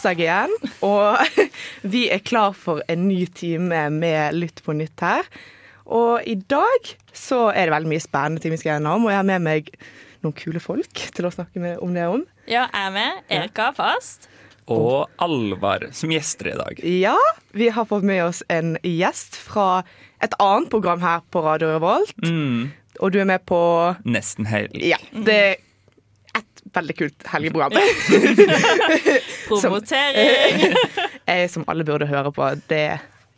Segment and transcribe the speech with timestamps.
[0.00, 1.18] Torsdag igjen, og
[1.92, 5.26] vi er klar for en ny time med Lytt på nytt her.
[5.92, 9.18] Og i dag så er det veldig mye spennende ting vi skal gjennom, og jeg
[9.20, 9.68] har med meg
[10.24, 12.24] noen kule folk til å snakke med om det om.
[12.48, 13.20] Ja, jeg er med.
[13.28, 14.30] Erika Fast.
[14.72, 16.80] Og Alvar som gjester i dag.
[16.88, 17.16] Ja,
[17.52, 19.82] vi har fått med oss en gjest fra
[20.24, 22.16] et annet program her på Radio Revolt.
[22.24, 22.70] Mm,
[23.04, 23.60] Og du er med på
[24.08, 24.80] nesten helg.
[24.80, 25.66] Ja, det et
[26.76, 27.72] veldig kult helgeprogram.
[29.48, 30.76] Promotering.
[31.26, 32.50] som, som alle burde høre på.
[32.70, 32.84] Det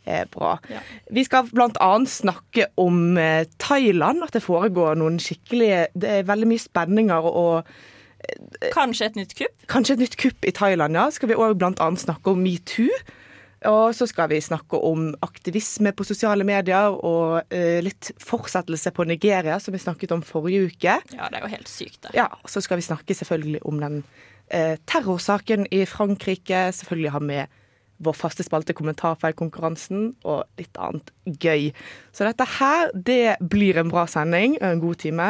[0.05, 0.57] er bra.
[0.71, 0.81] Ja.
[1.15, 1.47] Vi skal
[1.83, 4.23] annet snakke om eh, Thailand.
[4.25, 7.73] At det foregår noen skikkelige Det er veldig mye spenninger og
[8.71, 9.65] Kanskje et nytt kupp.
[9.67, 10.95] kanskje et nytt kupp i Thailand.
[10.95, 11.09] ja.
[11.11, 12.87] Skal vi òg annet snakke om metoo.
[13.69, 19.05] Og så skal vi snakke om aktivisme på sosiale medier og eh, litt fortsettelse på
[19.07, 20.99] Nigeria, som vi snakket om forrige uke.
[21.15, 22.13] Ja, det er jo helt sykt, det.
[22.17, 23.99] Ja, og Så skal vi snakke selvfølgelig om den
[24.49, 26.69] eh, terrorsaken i Frankrike.
[26.75, 27.59] Selvfølgelig ha med
[28.03, 31.71] vår faste spalte Kommentarfeilkonkurransen og litt annet gøy.
[32.11, 34.57] Så dette her, det blir en bra sending.
[34.61, 35.29] En god time.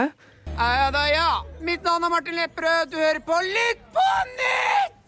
[0.58, 1.30] Ja da, ja.
[1.62, 2.92] Mitt navn er Martin Lepperød.
[2.92, 5.03] Du hører på Lytt på nytt!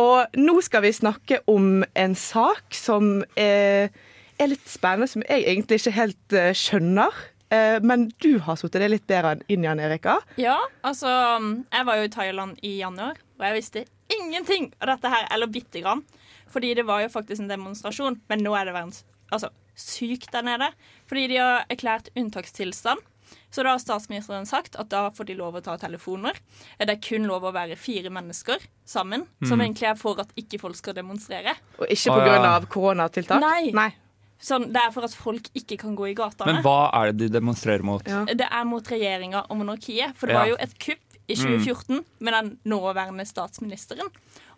[0.00, 3.88] Og nå skal vi snakke om en sak som er,
[4.36, 7.24] er litt spennende, som jeg egentlig ikke helt eh, skjønner.
[7.48, 10.18] Eh, men du har satt det litt bedre inn den, Erika.
[10.40, 15.12] Ja, altså Jeg var jo i Thailand i januar, og jeg visste ingenting av dette
[15.12, 16.04] her, eller bitte grann.
[16.52, 20.46] Fordi det var jo faktisk en demonstrasjon, men nå er det verdens altså, sykt der
[20.46, 20.70] nede.
[21.08, 23.02] Fordi de har erklært unntakstilstand.
[23.50, 26.38] Så da har statsministeren sagt at da får de lov å ta telefoner.
[26.78, 30.60] Det er kun lov å være fire mennesker sammen, som egentlig er for at ikke
[30.60, 31.56] folk skal demonstrere.
[31.78, 32.34] Og ikke pga.
[32.34, 32.42] ja.
[32.56, 33.40] av koronatiltak.
[33.42, 33.70] Nei.
[33.76, 33.90] Nei.
[34.38, 36.52] Sånn, det er for at folk ikke kan gå i gatene.
[36.58, 38.04] Men hva er det de demonstrerer mot?
[38.04, 38.24] Ja.
[38.28, 40.12] Det er mot regjeringa og monarkiet.
[40.16, 40.40] For det Ja.
[40.42, 44.10] var jo et kupp i 2014 med den nåværende statsministeren.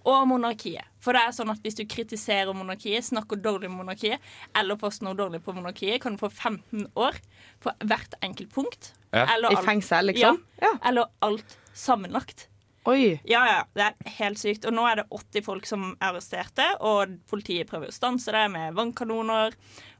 [0.09, 0.89] Og monarkiet.
[1.05, 4.25] For det er sånn at hvis du kritiserer monarkiet, snakker dårlig om monarkiet,
[4.57, 7.19] eller poster noe dårlig på monarkiet, kan du få 15 år
[7.65, 8.93] på hvert enkelt punkt.
[9.13, 9.27] Ja.
[9.35, 10.41] Eller I fengsel, liksom?
[10.59, 10.71] Ja.
[10.71, 10.73] Ja.
[10.89, 12.49] Eller alt sammenlagt.
[12.89, 13.19] Oi.
[13.29, 14.65] Ja, ja, det er helt sykt.
[14.65, 18.47] Og nå er det 80 folk som er arresterte, og politiet prøver å stanse det
[18.55, 19.57] med vannkanoner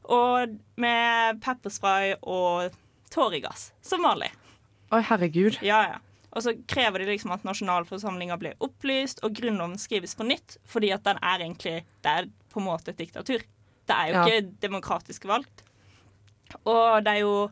[0.09, 2.73] og med pepperspray og
[3.13, 4.31] tåregass, som vanlig.
[4.89, 5.59] Oi, herregud.
[5.65, 5.99] Ja, ja.
[6.33, 10.91] Og så krever de liksom at nasjonalforsamlinga blir opplyst, og grunnloven skrives på nytt, fordi
[10.93, 13.41] at den er egentlig Det er på en måte et diktatur.
[13.89, 14.25] Det er jo Ja.
[14.25, 15.63] ikke demokratisk valgt.
[16.65, 17.49] Og det er jo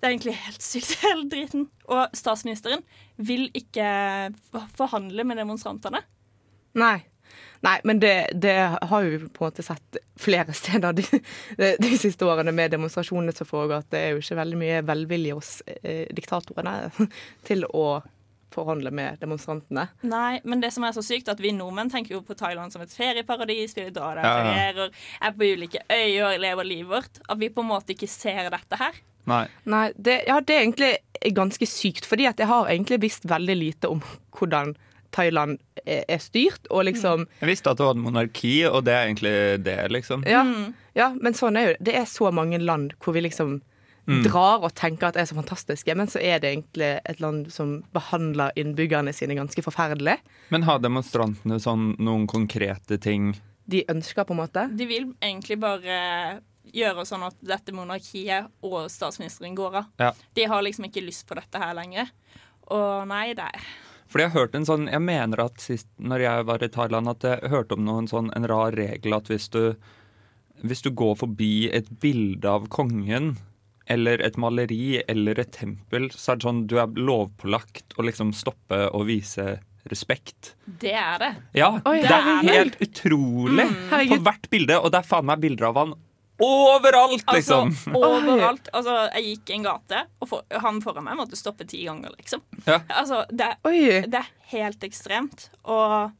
[0.00, 1.68] Det er egentlig helt sykt, hele driten.
[1.88, 2.82] Og statsministeren
[3.18, 4.32] vil ikke
[4.78, 6.02] forhandle med demonstrantene.
[6.78, 7.02] Nei.
[7.66, 8.54] Nei, men det, det
[8.90, 11.06] har jo vi på en måte sett flere steder de,
[11.58, 14.84] de, de siste årene med demonstrasjonene som foregår, at det er jo ikke veldig mye
[14.86, 15.50] velvilje hos
[15.82, 17.08] eh, diktatorene
[17.48, 17.88] til å
[18.54, 19.86] forhandle med demonstrantene.
[20.08, 22.82] Nei, men det som er så sykt, at vi nordmenn tenker jo på Thailand som
[22.82, 23.76] et ferieparadis.
[23.76, 27.20] Vi drar der, Ja, ferierer, er på ulike øyer, lever livet vårt.
[27.28, 28.96] At vi på en måte ikke ser dette her.
[29.28, 29.44] Nei.
[29.68, 30.92] Nei, det, ja, det er egentlig
[31.36, 34.00] ganske sykt, fordi at jeg har egentlig visst veldig lite om
[34.38, 34.74] hvordan
[35.14, 39.06] Thailand er, styrt, og liksom Jeg visste at det var et monarki, og det er
[39.06, 40.26] egentlig det, liksom.
[40.28, 40.44] ja,
[40.98, 41.84] ja, men sånn er jo det.
[41.88, 43.60] Det er så mange land hvor vi liksom
[44.08, 47.50] drar og tenker at det er så fantastiske, men så er det egentlig et land
[47.52, 50.16] som behandler innbyggerne sine ganske forferdelig.
[50.48, 53.34] Men har demonstrantene sånn noen konkrete ting
[53.68, 54.62] De ønsker på en måte.
[54.72, 56.40] De vil egentlig bare
[56.72, 59.90] gjøre sånn at dette monarkiet og statsministeren går av.
[60.00, 60.12] Ja.
[60.36, 62.08] De har liksom ikke lyst på dette her lenger.
[62.72, 63.68] Og nei, det er
[64.08, 67.10] Fordi jeg har hørt en sånn Jeg mener at sist når jeg var i Thailand,
[67.12, 69.62] at jeg hørte om noen sånn en rar regel at hvis du
[70.64, 73.36] Hvis du går forbi et bilde av kongen
[73.88, 78.34] eller et maleri eller et tempel, så er det sånn du er lovpålagt å liksom
[78.36, 79.46] stoppe og vise
[79.88, 80.50] respekt.
[80.66, 81.30] Det er det.
[81.56, 85.40] Ja, Oi, det er er helt utrolig på hvert bilde, og det er faen meg
[85.40, 85.94] bilder av han
[86.44, 87.94] overalt, Altså, liksom.
[87.98, 88.68] overalt.
[88.72, 92.14] Altså, jeg gikk i en gate, og for, han foran meg måtte stoppe ti ganger,
[92.18, 92.42] liksom.
[92.66, 92.80] Ja.
[92.88, 95.48] Altså, det, det er helt ekstremt.
[95.64, 96.12] Og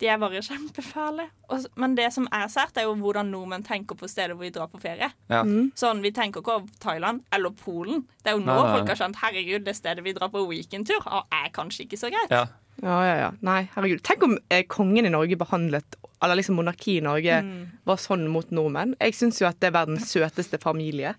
[0.00, 1.28] de er bare kjempefæle.
[1.48, 4.50] Og Men det som er sært, er jo hvordan nordmenn tenker på steder hvor vi
[4.50, 5.08] drar på ferie.
[5.30, 5.42] Ja.
[5.74, 8.04] Sånn, Vi tenker ikke over Thailand eller Polen.
[8.22, 8.76] Det er jo nå Nei, nei.
[8.76, 12.10] folk har skjønt herregud, det stedet vi drar på weekendtur, ah, er kanskje ikke så
[12.12, 12.30] greit.
[12.30, 12.46] Ja.
[12.82, 13.30] Ja, ja, ja.
[13.40, 14.02] Nei, herregud.
[14.04, 17.66] Tenk om eh, kongen i Norge behandlet eller liksom monarki i Norge Mm.
[17.84, 18.94] var sånn mot nordmenn.
[19.00, 21.14] Jeg syns jo at det er verdens søteste familie.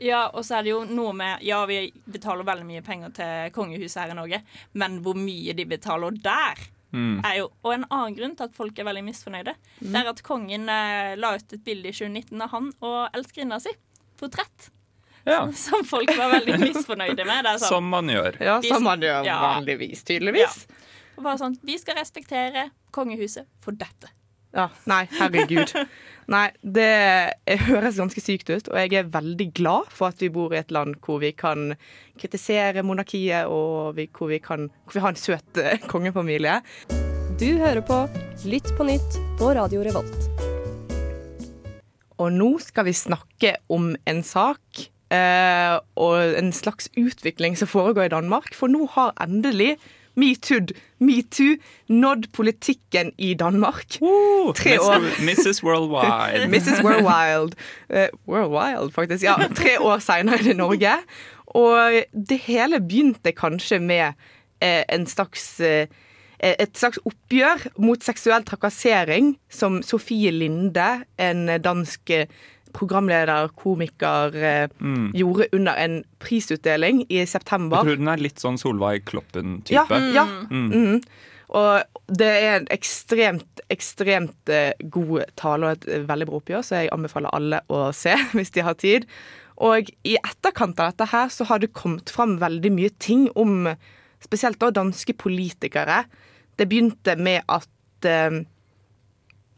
[0.00, 3.50] Ja, og så er det jo noe med Ja, vi betaler veldig mye penger til
[3.52, 4.40] kongehuset her i Norge,
[4.74, 6.56] men hvor mye de betaler der,
[7.24, 10.22] er jo Og en annen grunn til at folk er veldig misfornøyde, det er at
[10.26, 13.72] kongen eh, la ut et bilde i 2019 av han og elskerinna si.
[14.20, 14.70] Portrett.
[15.24, 17.44] Ja, Som folk var veldig misfornøyde med.
[17.44, 18.38] Det er sånn, som man gjør.
[18.42, 19.38] Ja, Som man gjør ja.
[19.40, 20.66] vanligvis, tydeligvis.
[21.16, 24.10] og bare sånn Vi skal respektere kongehuset for dette.
[24.52, 25.72] Ja, Nei, herregud.
[26.32, 26.88] Nei, det
[27.66, 30.70] høres ganske sykt ut, og jeg er veldig glad for at vi bor i et
[30.74, 31.72] land hvor vi kan
[32.20, 36.60] kritisere monarkiet, og vi, hvor, vi kan, hvor vi har en søt eh, kongefamilie.
[37.40, 38.04] Du hører på
[38.46, 40.28] Lytt på nytt på Radio Revolt.
[42.22, 48.10] Og nå skal vi snakke om en sak eh, og en slags utvikling som foregår
[48.10, 48.52] i Danmark.
[48.54, 49.74] For nå har endelig
[50.18, 50.60] metoo
[51.02, 51.56] metoo
[51.88, 53.98] nådd politikken i Danmark.
[54.00, 55.02] Oh, Tre år.
[55.24, 55.62] Mrs.
[55.64, 56.48] Worldwide.
[56.54, 56.82] Mrs.
[56.84, 57.56] Worldwide.
[57.90, 59.24] Uh, Worldwide, faktisk.
[59.24, 60.94] Ja, tre år seinere i Norge.
[61.46, 64.12] Og det hele begynte kanskje med
[64.62, 65.90] eh, en slags eh,
[66.42, 72.26] et slags oppgjør mot seksuell trakassering som Sofie Linde, en dansk eh,
[72.72, 74.36] programleder, komiker,
[74.78, 75.10] mm.
[75.16, 77.84] gjorde under en prisutdeling i Jeg september.
[77.84, 80.00] tror den er litt sånn Solveig Kloppen-type.
[80.12, 80.26] Ja, ja.
[80.50, 81.02] Mm.
[81.52, 86.64] Og det er en ekstremt, ekstremt eh, god tale og et eh, veldig bra oppgjør,
[86.64, 89.08] så jeg anbefaler alle å se hvis de har tid.
[89.62, 93.68] Og i etterkant av dette her så har det kommet fram veldig mye ting om
[94.22, 96.02] spesielt da danske politikere.
[96.56, 98.42] Det begynte med at eh,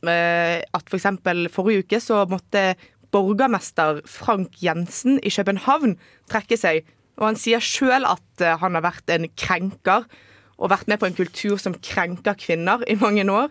[0.05, 2.75] at at for eksempel forrige uke så måtte
[3.15, 5.97] borgermester Frank Jensen i København
[6.31, 6.85] trekker seg.
[7.21, 10.09] Og han sier sjøl at eh, han har vært en krenker
[10.55, 13.51] og vært med på en kultur som krenker kvinner i mange år.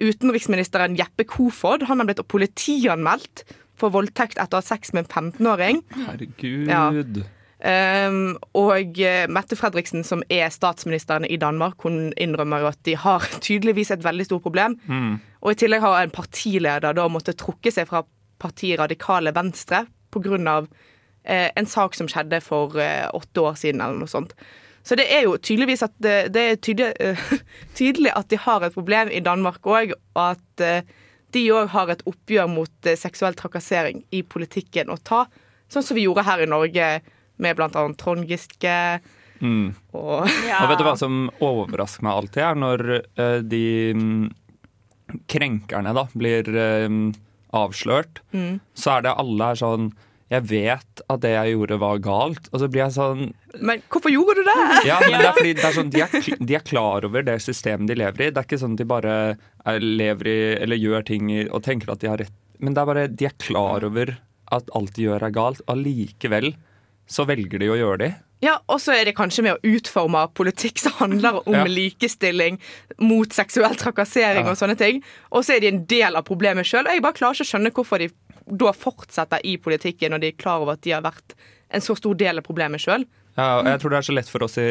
[0.00, 3.44] Utenriksministeren Jeppe Kofod han har blitt politianmeldt
[3.80, 5.84] for voldtekt etter å ha sex med en 15-åring.
[6.06, 6.70] Herregud.
[6.70, 6.88] Ja.
[7.60, 12.96] Um, og eh, Mette Fredriksen, som er statsministeren i Danmark, hun innrømmer jo at de
[12.96, 14.78] har tydeligvis et veldig stort problem.
[15.40, 18.04] Og i tillegg har en partileder da måttet trukke seg fra
[18.40, 20.56] partiet Radikale Venstre pga.
[21.22, 24.32] Eh, en sak som skjedde for eh, åtte år siden, eller noe sånt.
[24.82, 27.20] Så det er jo tydeligvis at det, det er tydelig, eh,
[27.78, 30.88] tydelig at de har et problem i Danmark òg, og at eh,
[31.36, 35.26] de òg har et oppgjør mot eh, seksuell trakassering i politikken å ta.
[35.70, 36.90] Sånn som vi gjorde her i Norge
[37.40, 38.76] med annet Trond Giske
[39.40, 39.72] Mm.
[39.96, 40.58] og Ja.
[40.60, 43.64] Og vet du hva som overrasker meg alltid, er når eh, de
[43.96, 44.26] mm,
[45.30, 46.88] krenkerne da blir eh,
[47.56, 48.60] avslørt, Mm.
[48.74, 49.92] så er det alle er sånn
[50.30, 52.44] Jeg vet at det jeg gjorde var galt.
[52.52, 54.58] Og så blir jeg sånn Men hvorfor gjorde du det?
[54.86, 57.34] Ja, men det er fordi det er sånn, de, er, de er klar over det
[57.42, 58.30] systemet de lever i.
[58.30, 59.16] Det er ikke sånn at de bare
[59.66, 62.32] er, lever i eller gjør ting og tenker at de har rett.
[62.60, 64.14] Men det er bare, de er klar over
[64.54, 65.62] at alt de gjør er galt.
[65.66, 66.52] Allikevel
[67.10, 68.12] så velger de å gjøre det.
[68.42, 71.64] Ja, Og så er det kanskje med å utforme politikk som handler om Ja.
[71.64, 72.58] likestilling
[72.98, 74.50] mot seksuell trakassering Ja.
[74.50, 75.02] og sånne ting.
[75.30, 76.86] Og så er de en del av problemet sjøl.
[76.86, 78.10] Jeg bare klarer ikke å skjønne hvorfor de
[78.56, 81.34] da fortsetter i politikken når de er klar over at de har vært
[81.70, 83.04] en så stor del av problemet sjøl.
[83.40, 84.68] Ja, og jeg tror det er så lett for oss i,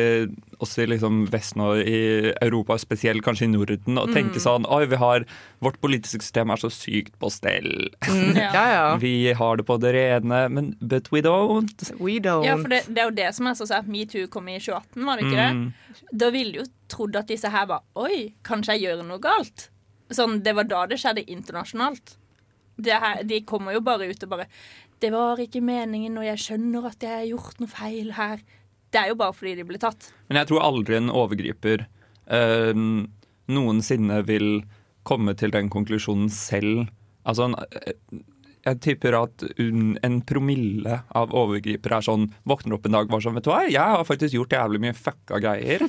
[0.61, 1.99] oss i liksom Vesten og i
[2.45, 5.25] Europa, spesielt kanskje i Norden, å tenke sånn Oi, vi har
[5.63, 7.89] Vårt politiske system er så sykt på stell.
[8.39, 8.85] Ja, ja.
[9.01, 11.81] Vi har det på det rene, men but we don't.
[11.99, 12.45] We don't.
[12.47, 15.03] Ja, for det, det er jo det som er så at Metoo kom i 2018,
[15.07, 15.49] var det ikke det?
[15.57, 16.05] Mm.
[16.23, 19.69] Da ville du jo trodd at disse her var Oi, kanskje jeg gjør noe galt?
[20.15, 22.15] Sånn, Det var da det skjedde internasjonalt.
[22.79, 24.47] Det her, de kommer jo bare ut og bare
[24.99, 28.41] 'Det var ikke meningen, og jeg skjønner at jeg har gjort noe feil her'.
[28.89, 30.09] Det er jo bare fordi de ble tatt.
[30.29, 32.83] Men jeg tror aldri en overgriper eh,
[33.49, 34.49] noensinne vil
[35.07, 36.87] komme til den konklusjonen selv.
[37.29, 37.93] Altså, eh,
[38.67, 43.23] jeg tipper at en promille av overgripere er sånn Våkner opp en dag og bare
[43.23, 45.85] sånn Vet du hva, jeg har faktisk gjort jævlig mye fucka greier.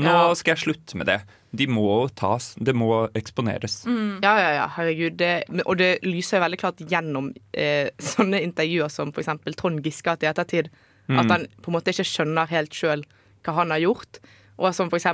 [0.00, 1.18] Nå skal jeg slutte med det.
[1.54, 1.84] De må
[2.16, 2.52] tas.
[2.56, 3.82] Det må eksponeres.
[4.24, 5.18] Ja, ja, ja, herregud.
[5.20, 5.34] Det,
[5.66, 9.30] og det lyser veldig klart gjennom eh, sånne intervjuer som f.eks.
[9.60, 10.72] Trond Giske hatt i ettertid.
[11.08, 13.04] At han på en måte ikke skjønner helt sjøl
[13.44, 14.18] hva han har gjort.
[14.58, 15.06] Og som f.eks.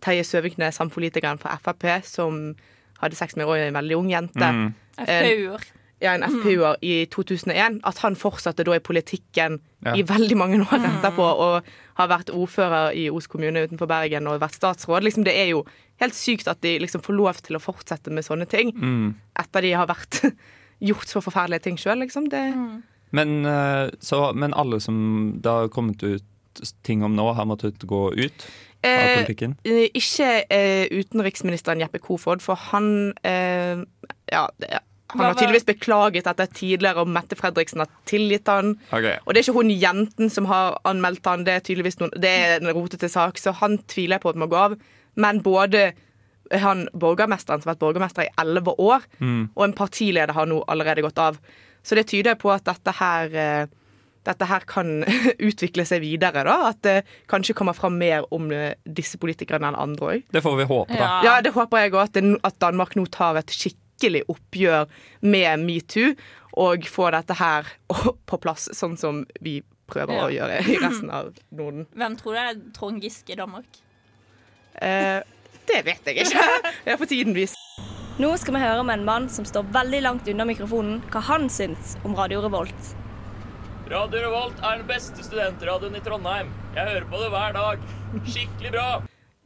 [0.00, 2.54] Terje Søviknes, han politikeren fra Frp, som
[3.00, 4.46] hadde sex med en veldig ung jente.
[4.54, 4.72] Mm.
[4.98, 5.64] FPU-er.
[6.00, 7.80] Ja, en FPU-er i 2001.
[7.86, 9.94] At han fortsatte da i politikken Ja.
[9.94, 11.62] i veldig mange år etterpå og
[11.98, 15.02] har vært ordfører i Os kommune utenfor Bergen og vært statsråd.
[15.02, 15.64] Liksom, det er jo
[16.00, 19.14] helt sykt at de liksom får lov til å fortsette med sånne ting Mm.
[19.38, 20.22] etter de har vært
[20.80, 22.28] gjort så forferdelige ting sjøl, liksom.
[22.30, 22.42] Det,
[23.10, 24.98] Men, eh, så, men alle som
[25.42, 26.24] det har kommet ut
[26.82, 28.48] ting om nå, har måttet gå ut.
[28.48, 29.18] av Eh?
[29.18, 33.80] Eh, Ikke eh, utenriksministeren Jeppe Kofod, for han eh,
[34.30, 34.44] Ja,
[35.08, 38.74] han har tydeligvis beklaget dette tidligere, og Mette Fredriksen har tilgitt han.
[38.92, 39.16] Okay.
[39.24, 42.28] Og det er ikke hun jenten som har anmeldt han, det er tydeligvis noen, det
[42.28, 44.76] er en rotete sak, så han tviler jeg på at må gå av.
[45.16, 45.94] Men både
[46.52, 49.08] han borgermesteren, som har vært borgermester i elleve år,
[49.56, 51.40] og en partileder har nå allerede gått av.
[51.82, 53.66] Så det tyder på at dette her eh,
[54.28, 55.04] dette her kan
[55.48, 56.56] utvikle seg videre, da.
[56.68, 56.96] At det
[57.30, 60.26] kanskje kommer fram mer om eh, disse politikerne enn andre òg.
[60.34, 60.98] Det får vi håpe, da.
[61.00, 61.12] Ja.
[61.24, 62.02] Ja, det håper jeg òg.
[62.10, 62.18] At,
[62.50, 64.90] at Danmark nå tar et skikkelig oppgjør
[65.24, 66.12] med metoo,
[66.58, 67.72] og får dette her
[68.28, 70.26] på plass, sånn som vi prøver Ja.
[70.26, 71.86] å gjøre i resten av Norden.
[71.96, 73.80] Hvem tror du er Trond Giske i Danmark?
[74.82, 75.22] Eh,
[75.70, 76.44] det vet jeg ikke.
[76.84, 77.56] Det får tiden vise.
[78.18, 81.46] Nå skal vi høre med en mann som står veldig langt unna mikrofonen, hva han
[81.52, 82.88] syns om Radio Revolt.
[83.88, 86.50] Radio Revolt er den beste studentradioen i Trondheim.
[86.74, 87.84] Jeg hører på det hver dag.
[88.26, 88.88] Skikkelig bra.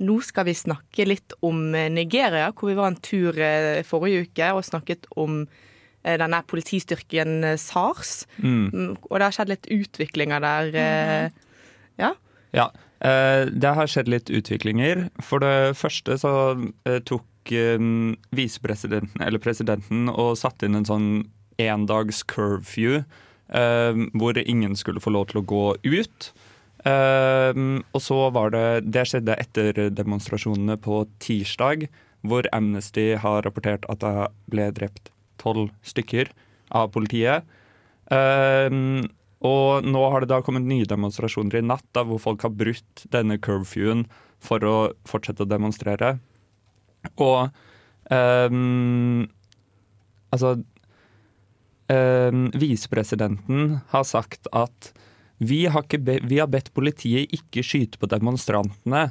[0.03, 4.25] Nå skal vi snakke litt om eh, Nigeria, hvor vi var en tur eh, forrige
[4.25, 8.25] uke og snakket om eh, denne politistyrken SARS.
[8.43, 10.73] Mm, Og det har skjedd litt utviklinger der.
[10.73, 11.53] eh,
[12.01, 12.15] Ja.
[12.57, 12.67] Ja,
[13.05, 15.07] eh, det har skjedd litt utviklinger.
[15.23, 16.33] For det første så
[17.07, 21.09] tok visepresidenten, eller presidenten, og satte inn en sånn
[21.59, 23.03] endags curfew,
[23.49, 26.33] eh, hvor ingen skulle få lov til å gå ut.
[26.85, 27.53] Eh,
[27.95, 31.89] og så var det Det skjedde etter demonstrasjonene på tirsdag,
[32.23, 36.31] hvor Amnesty har rapportert at det ble drept tolv stykker
[36.71, 37.43] av politiet.
[38.11, 38.71] Eh,
[39.43, 43.07] og nå har det da kommet nye demonstrasjoner i natt, da, hvor folk har brutt
[43.11, 44.07] denne curfewen
[44.43, 44.77] for å
[45.09, 46.19] fortsette å demonstrere.
[47.17, 47.49] Og
[48.11, 49.25] um,
[50.33, 50.57] altså
[51.93, 54.93] um, Visepresidenten har sagt at
[55.43, 59.09] vi har, ikke be, vi har bedt politiet ikke skyte på demonstrantene.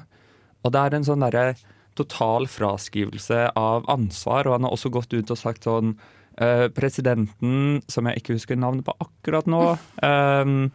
[0.64, 1.58] Og det er en sånn derre
[2.00, 5.98] total fraskrivelse av ansvar, og han har også gått ut og sagt sånn
[6.40, 9.66] uh, Presidenten, som jeg ikke husker navnet på akkurat nå
[10.00, 10.72] um,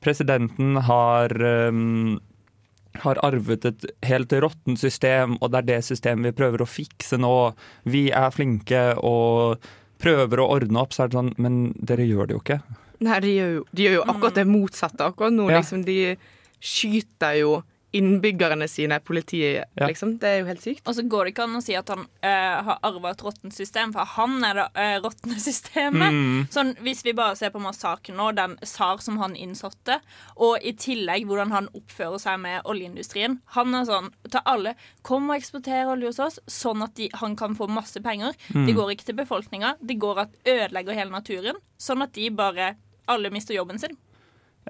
[0.00, 2.18] Presidenten har ehm,
[2.98, 7.18] har arvet et helt råttent system, og det er det systemet vi prøver å fikse
[7.20, 7.34] nå.
[7.86, 9.62] Vi er flinke og
[10.00, 12.60] prøver å ordne opp, så er det sånn Men dere gjør det jo ikke.
[13.00, 15.48] Nei, de gjør jo, de gjør jo akkurat det motsatte akkurat nå.
[15.52, 15.60] Ja.
[15.60, 16.16] Liksom, de
[16.60, 17.52] skyter jo
[17.92, 19.86] innbyggerne sine, politiet, Ja.
[19.86, 20.18] liksom.
[20.18, 20.82] Det er jo helt sykt.
[20.86, 23.54] Og så går det ikke an å si at han uh, har arva et råttent
[23.54, 26.12] system, for han er det uh, råtne systemet.
[26.14, 26.46] Mm.
[26.54, 30.00] Sånn, Hvis vi bare ser på massakren nå, den SAR som han innsatte,
[30.36, 35.30] og i tillegg hvordan han oppfører seg med oljeindustrien Han er sånn til alle Kom
[35.30, 38.36] og eksporter olje hos oss, sånn at de, han kan få masse penger.
[38.54, 38.66] Mm.
[38.68, 42.74] Det går ikke til befolkninga, det går at ødelegger hele naturen, sånn at de bare
[43.10, 43.96] alle mister jobben sin.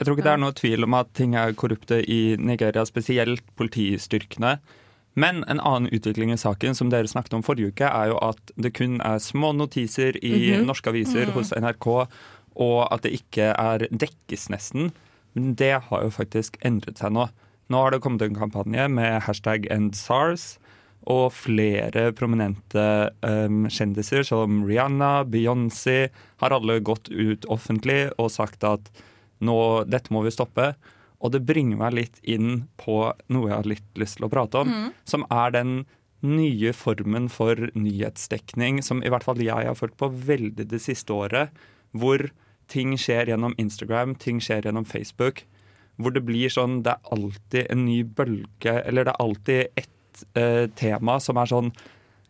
[0.00, 3.42] Jeg tror ikke det er noe tvil om at ting er korrupte i Nigeria, spesielt
[3.60, 4.54] politistyrkene.
[5.20, 8.52] Men en annen utvikling i saken som dere snakket om forrige uke, er jo at
[8.56, 11.88] det kun er små notiser i norske aviser hos NRK,
[12.64, 14.88] og at det ikke er dekkes nesten.
[15.36, 17.28] Men det har jo faktisk endret seg nå.
[17.68, 20.54] Nå har det kommet en kampanje med hashtag EndSARS,
[21.10, 22.86] og flere prominente
[23.20, 26.08] um, kjendiser som Rihanna, Beyoncé,
[26.40, 28.88] har alle gått ut offentlig og sagt at
[29.44, 30.72] nå, dette må vi stoppe.
[31.20, 34.62] Og det bringer meg litt inn på noe jeg har litt lyst til å prate
[34.62, 34.70] om,
[35.04, 35.74] som er den
[36.20, 41.12] nye formen for nyhetsdekning som i hvert fall jeg har følt på veldig det siste
[41.16, 41.52] året,
[41.96, 42.28] hvor
[42.70, 45.44] ting skjer gjennom Instagram, ting skjer gjennom Facebook,
[46.00, 50.22] hvor det blir sånn Det er alltid en ny bølge, eller det er alltid ett
[50.38, 51.72] eh, tema som er sånn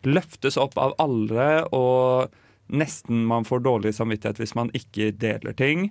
[0.01, 2.33] Løftes opp av alle, og
[2.73, 5.91] nesten man får dårlig samvittighet hvis man ikke deler ting.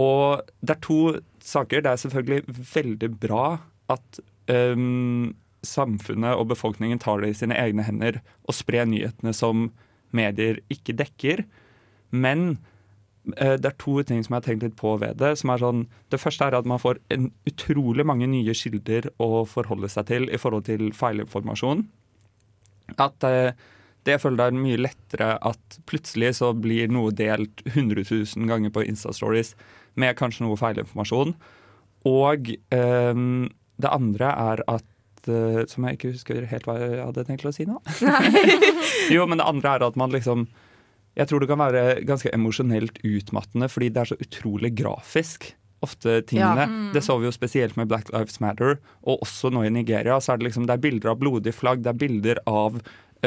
[0.00, 1.00] Og det er to
[1.44, 1.82] saker.
[1.84, 3.46] Det er selvfølgelig veldig bra
[3.92, 9.70] at um, samfunnet og befolkningen tar det i sine egne hender og sprer nyhetene som
[10.16, 11.44] medier ikke dekker.
[12.10, 12.56] Men
[13.36, 15.34] uh, det er to ting som jeg har tenkt litt på ved det.
[15.38, 19.44] som er sånn, Det første er at man får en utrolig mange nye kilder å
[19.44, 21.86] forholde seg til i forhold til feilinformasjon.
[23.00, 23.52] At eh,
[24.06, 28.48] det jeg føler det er mye lettere at plutselig så blir noe delt 100 000
[28.50, 29.54] ganger på Insta-stories
[30.00, 31.36] med kanskje noe feilinformasjon.
[32.08, 33.22] Og eh,
[33.82, 37.54] det andre er at eh, Som jeg ikke husker helt hva jeg hadde tenkt å
[37.54, 37.78] si nå.
[39.14, 40.48] jo, men det andre er at man liksom
[41.18, 45.52] Jeg tror det kan være ganske emosjonelt utmattende fordi det er så utrolig grafisk.
[45.82, 46.90] Ofte tingene.
[46.94, 50.20] Det så vi jo spesielt med Black Lives Matter, og også nå i Nigeria.
[50.22, 52.78] så er Det liksom, det er bilder av blodige flagg, det er bilder av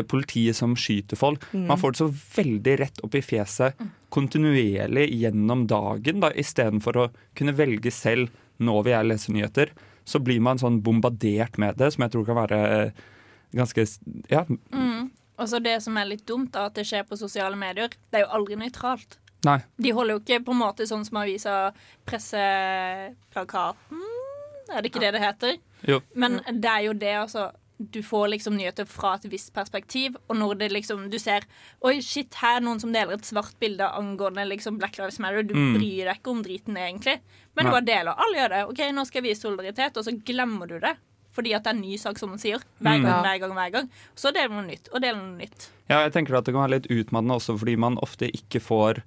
[0.03, 1.43] politiet som skyter folk.
[1.53, 7.09] Man får det så veldig rett opp i fjeset kontinuerlig gjennom dagen, da, istedenfor å
[7.35, 9.71] kunne velge selv nå vil jeg lese nyheter.
[10.05, 12.91] så blir man sånn bombardert med det, som jeg tror kan være eh,
[13.57, 13.85] ganske
[14.29, 15.11] Ja, Mm.
[15.37, 18.19] Og så det som er litt dumt, da, at det skjer på sosiale medier, det
[18.19, 19.17] er jo aldri nøytralt.
[19.43, 19.59] nei.
[19.77, 21.73] De holder jo ikke på en måte sånn som avisa
[22.05, 24.01] Presseplakaten,
[24.71, 25.57] er det ikke det det heter?
[25.85, 25.99] Jo.
[26.15, 27.51] Men det er jo det, altså.
[27.77, 31.43] Du får liksom nyheter fra et visst perspektiv, og når det liksom, du ser
[31.83, 35.43] Oi, shit, her er noen som deler et svart bilde angående liksom Black Lives Matter.
[35.43, 35.73] Du Mm.
[35.77, 37.19] bryr deg ikke om driten, egentlig.
[37.55, 37.71] Men Nei.
[37.71, 38.15] du bare deler.
[38.17, 38.63] Alle gjør det.
[38.69, 40.95] OK, nå skal jeg vise solidaritet, og så glemmer du det.
[41.35, 42.59] Fordi at det er en ny sak, som man sier.
[42.81, 43.03] Hver Mm.
[43.03, 43.21] gang, Ja.
[43.23, 43.89] hver gang, hver gang.
[44.15, 45.67] Så deler man noe nytt, og deler noe nytt.
[45.89, 49.03] Ja, jeg tenker at det kan være litt utmattende også fordi man ofte ikke får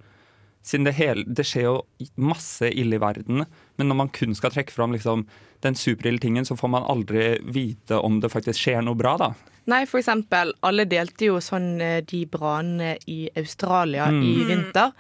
[0.69, 1.77] siden det, hele, det skjer jo
[2.21, 3.45] masse ille i verden,
[3.81, 5.23] men når man kun skal trekke fram liksom,
[5.65, 9.31] den superille tingen, så får man aldri vite om det faktisk skjer noe bra, da.
[9.69, 14.23] Nei, for eksempel, alle delte jo sånn eh, de brannene i Australia Mm.
[14.25, 14.93] i vinter.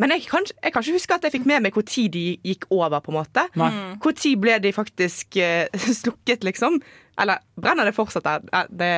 [0.00, 2.24] Men jeg kan, jeg kan ikke huske at jeg fikk med meg hvor tid de
[2.44, 3.46] gikk over, på en måte.
[3.60, 3.68] Nei.
[3.72, 3.94] Mm.
[4.00, 5.68] Hvor tid ble de faktisk uh,
[6.00, 6.78] slukket, liksom?
[7.20, 8.46] Eller brenner det fortsatt der?
[8.52, 8.92] Eh, Det,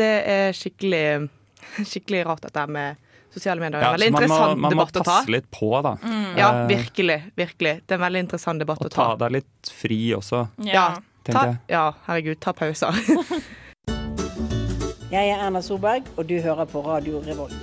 [0.00, 1.28] det er skikkelig,
[1.92, 2.96] skikkelig rart, dette med
[3.38, 3.80] sosiale medier.
[3.80, 5.04] Ja, en veldig man må, interessant man må debatt å ta.
[5.14, 5.94] passe litt på, da.
[6.36, 7.18] Ja, Eh, virkelig.
[7.38, 7.74] virkelig.
[7.86, 8.90] Det er en veldig interessant debatt å ta.
[8.90, 9.06] Og ta.
[9.14, 10.88] ta deg litt fri også, Ja,
[11.24, 11.58] tenker ta, jeg.
[11.68, 12.92] ja, herregud, ta pauser.
[15.08, 17.54] Jeg er Erna Solberg, og du hører på Radio Revolt.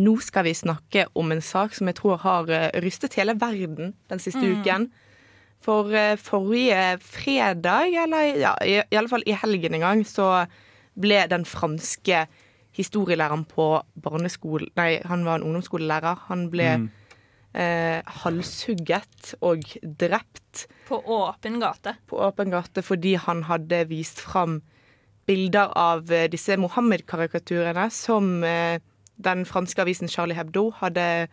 [0.00, 3.92] Nå skal vi snakke om en sak som jeg tror har eh, rystet hele verden
[4.08, 4.60] den siste Mm.
[4.62, 4.86] uken.
[5.60, 10.46] For eh, forrige fredag, eller ja, i, i alle fall i helgen en gang, så
[10.96, 12.22] ble den franske
[12.80, 13.66] historielæreren på
[14.02, 16.26] barneskolen Nei, han var en ungdomsskolelærer.
[16.28, 16.90] Han ble Mm.
[17.54, 19.62] eh, halshugget og
[20.00, 21.96] drept På åpen gate.
[22.08, 24.62] på åpen gate fordi han hadde vist fram
[25.26, 28.78] bilder av eh, disse Mohammed-karikaturene som eh,
[29.20, 31.28] den franske avisen Charlie Hebdo hadde,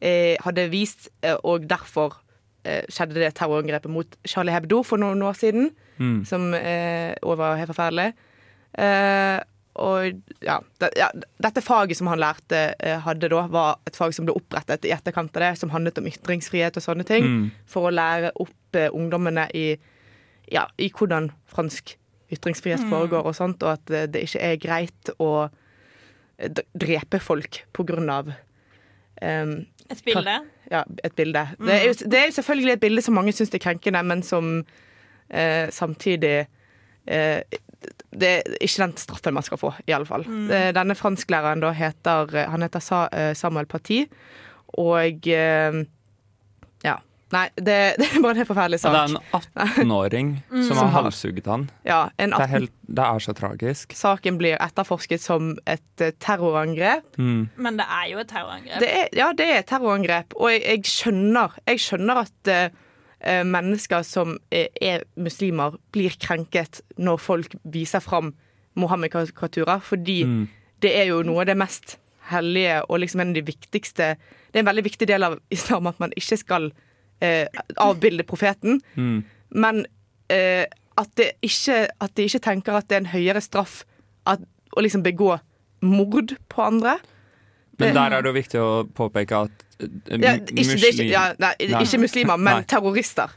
[0.00, 2.16] eh, hadde vist, eh, og derfor
[2.64, 5.70] eh, skjedde det terrorangrepet mot Charlie Hebdo for noen år siden,
[6.00, 6.24] Mm.
[6.24, 8.14] som eh, var helt forferdelig.
[9.80, 11.06] Og ja, det, ja,
[11.40, 14.92] dette faget som han lærte, eh, hadde da, var et fag som ble opprettet i
[14.92, 17.46] etterkant av det, som handlet om ytringsfrihet og sånne ting, Mm.
[17.66, 19.78] for å lære opp eh, ungdommene i,
[20.52, 21.96] ja, i hvordan fransk
[22.30, 22.90] ytringsfrihet Mm.
[22.92, 25.48] foregår og sånt, og at eh, det ikke er greit å
[26.78, 28.30] drepe folk på grunn av
[29.22, 30.36] um, Et bilde.
[30.70, 31.42] ja, et bilde.
[31.58, 31.66] Mm.
[31.66, 34.22] Det, er jo, det er jo selvfølgelig et bilde som mange syns er krenkende, men
[34.22, 34.64] som
[35.28, 36.46] eh, samtidig
[37.06, 37.42] eh,
[38.10, 40.24] Det er ikke den straffen man skal få, i alle fall.
[40.26, 40.50] Mm.
[40.50, 44.02] Eh, Denne fransklæreren da heter Han heter eh, Samuel Parti,
[44.78, 45.80] og eh,
[46.84, 46.98] Ja.
[47.30, 49.12] Nei, det, det er bare en forferdelig Ja, sak.
[49.54, 50.64] det er en 18-åring Mm.
[50.66, 51.68] som har halshugget han.
[51.86, 53.94] Ja, en det, er 18 helt, det er så tragisk.
[53.94, 57.06] Saken blir etterforsket som et eh, terrorangrep.
[57.22, 57.48] Mm.
[57.56, 58.80] Men det er jo et terrorangrep.
[58.82, 62.64] Det er, ja, det er et terrorangrep, og jeg, jeg skjønner Jeg skjønner at eh,
[62.66, 62.70] eh,
[63.44, 68.34] mennesker som er, er muslimer, blir krenket når folk viser fram
[68.80, 70.48] Mohammed-karikaturer, fordi Mm.
[70.82, 71.98] det er jo noe av det mest
[72.30, 74.16] hellige og liksom en av de viktigste
[74.52, 76.72] Det er en veldig viktig del av islam at man ikke skal
[77.22, 79.24] eh, avbilde profeten, Mm.
[79.50, 79.86] men
[80.30, 80.64] eh,
[80.96, 83.84] at, det ikke, at de ikke tenker at det er en høyere straff
[84.26, 84.40] at,
[84.76, 85.38] å liksom begå
[85.82, 86.96] mord på andre.
[87.78, 91.08] Men der er det jo viktig å påpeke at eh, ja, ikke, det er ikke,
[91.10, 92.64] ja, nei, ikke muslimer, men Nei.
[92.70, 93.30] terrorister.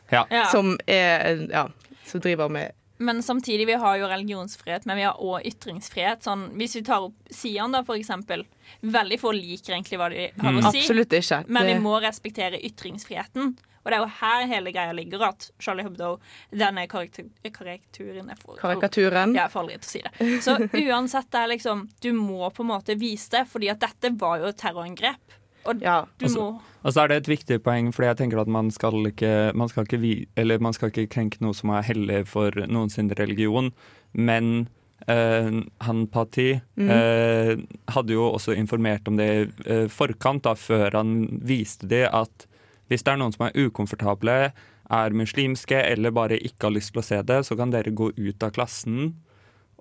[0.51, 1.67] Som, er, ja,
[2.05, 2.71] som driver med
[3.03, 6.21] Men samtidig, vi har jo religionsfrihet, men vi har òg ytringsfrihet.
[6.23, 8.45] Sånn, hvis vi tar opp Sian, da, for eksempel.
[8.81, 10.61] Veldig få liker egentlig hva de har Mm.
[10.61, 10.79] å si.
[10.85, 11.41] Absolutt ikke.
[11.49, 13.57] Men vi må respektere ytringsfriheten.
[13.83, 16.13] Og det er jo her hele greia ligger, at Charlie Hebdo,
[16.55, 19.35] denne karikaturen jeg får- Karikaturen.
[19.35, 20.41] Ja, jeg får aldri til å si det.
[20.45, 20.55] Så
[20.87, 24.39] uansett, det er liksom Du må på en måte vise det, fordi at dette var
[24.39, 25.39] jo et terrorangrep.
[25.65, 28.47] Og du Altså- må Og så er det et viktig poeng, fordi jeg tenker at
[28.47, 31.81] man skal ikke, man skal ikke, vi, eller man skal ikke krenke noe som er
[31.81, 33.71] hellig for noen sin religion,
[34.13, 34.67] men
[35.03, 36.87] Uh, han Pati mm.
[36.87, 37.59] uh,
[37.91, 42.45] hadde jo også informert om det i uh, forkant, da, før han viste det, at
[42.87, 44.53] hvis det er noen som er ukomfortable,
[44.93, 48.13] er muslimske eller bare ikke har lyst til å se det, så kan dere gå
[48.15, 49.15] ut av klassen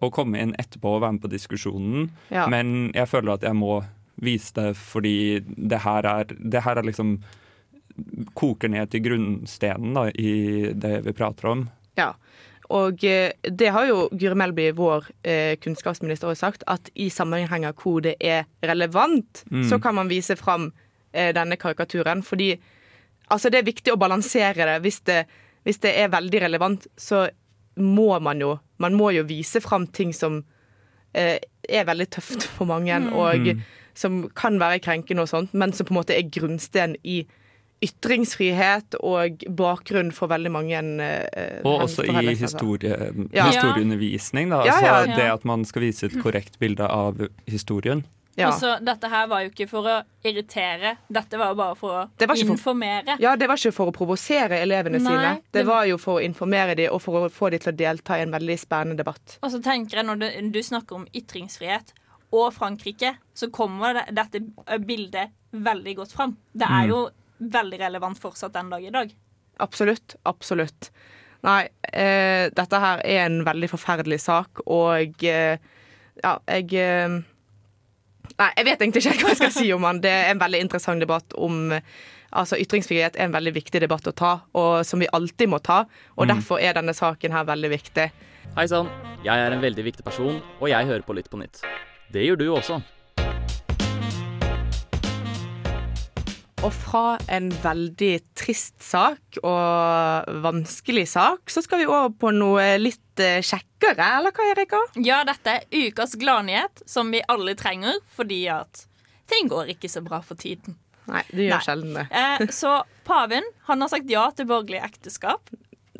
[0.02, 2.10] og komme inn etterpå og være med på diskusjonen.
[2.34, 2.48] Ja.
[2.50, 3.82] Men jeg føler at jeg må
[4.20, 7.16] vise det fordi det her er, det her er liksom
[8.38, 11.66] koker ned til grunnstenen da, i det vi prater om.
[11.98, 12.12] Ja.
[12.72, 17.74] Og eh, det har jo Guri Melby, vår eh, kunnskapsminister, også sagt, at i sammenhenger
[17.76, 19.66] hvor det er relevant, Mm.
[19.68, 20.70] så kan man vise fram
[21.12, 22.22] eh, denne karikaturen.
[22.24, 22.54] Fordi
[23.28, 24.78] altså, det er viktig å balansere det.
[24.86, 25.26] Hvis, det.
[25.64, 27.26] hvis det er veldig relevant, så
[27.76, 30.40] må man jo Man må jo vise fram ting som
[31.14, 33.12] eh, er veldig tøft for mange, Mm.
[33.12, 33.60] og Mm.
[33.94, 37.26] Som kan være krenkende og sånt, men som på en måte er grunnsten i
[37.82, 42.96] ytringsfrihet og bakgrunn for veldig mange eh, Og også i historie,
[43.34, 43.48] Ja.
[43.50, 44.50] historieundervisning.
[44.50, 44.62] Da.
[44.66, 44.94] Ja, ja.
[45.02, 47.18] Altså det at man skal vise et korrekt bilde av
[47.50, 48.04] historien.
[48.38, 48.48] Ja.
[48.48, 51.90] Og så dette her var jo ikke for å irritere, dette var jo bare for
[51.92, 53.16] å Det var ikke for- informere.
[53.20, 55.34] Ja, det var ikke for å provosere elevene Nei, sine.
[55.52, 57.76] Det det- var jo for å informere dem og for å få dem til å
[57.76, 59.36] delta i en veldig spennende debatt.
[59.42, 61.92] Og så tenker jeg når du, du snakker om ytringsfrihet
[62.32, 64.40] og Frankrike, så kommer det, dette
[64.86, 66.36] bildet veldig godt fram.
[66.56, 66.88] Det er Mm.
[66.88, 67.10] jo
[67.42, 69.10] veldig relevant fortsatt den dag i dag.
[69.60, 70.14] Absolutt.
[70.24, 70.90] Absolutt.
[71.44, 75.58] Nei, eh, dette her er en veldig forferdelig sak, og eh,
[76.22, 77.20] ja, jeg eh,
[78.38, 80.00] Nei, jeg vet egentlig ikke hva jeg skal si om den.
[80.00, 81.72] Det er en veldig interessant debatt om
[82.32, 85.82] Altså, Ytringsfrihet er en veldig viktig debatt å ta, og som vi alltid må ta.
[86.16, 86.28] Og Mm.
[86.38, 88.10] derfor er denne saken her veldig viktig.
[88.56, 88.88] Hei sann,
[89.22, 91.60] jeg er en veldig viktig person, og jeg hører på Lytt på nytt.
[92.12, 92.76] Det gjør du også.
[96.62, 102.66] Og fra en veldig trist sak og vanskelig sak, så skal vi over på noe
[102.78, 104.82] litt eh, kjekkere, eller hva, Erika?
[105.00, 108.84] Ja, dette er ukas gladnyhet, som vi alle trenger, fordi at
[109.32, 110.76] ting går ikke så bra for tiden.
[111.08, 111.64] Nei, det gjør Nei.
[111.66, 112.06] sjelden det.
[112.12, 112.76] Eh, så
[113.08, 115.50] paven han har sagt ja til borgerlig ekteskap.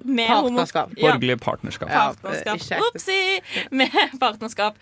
[0.05, 0.89] Med Partnerskap.
[0.95, 1.89] homo- Borgerlig partnerskap.
[1.89, 2.57] partnerskap.
[2.57, 2.81] ikke ekteskap.
[2.95, 3.41] Upsi!
[3.71, 3.91] Med
[4.23, 4.79] partnerskap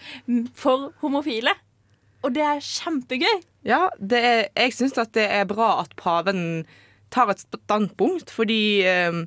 [0.54, 1.52] for homofile.
[2.22, 3.40] Og det er kjempegøy.
[3.66, 6.64] Ja, det er, jeg syns at det er bra at paven
[7.10, 9.22] tar et standpunkt, fordi eh,